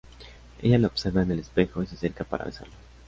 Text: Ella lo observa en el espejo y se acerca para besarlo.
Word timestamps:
Ella 0.63 0.79
lo 0.79 0.87
observa 0.87 1.21
en 1.21 1.29
el 1.29 1.37
espejo 1.41 1.83
y 1.83 1.85
se 1.85 1.93
acerca 1.93 2.23
para 2.23 2.45
besarlo. 2.45 2.73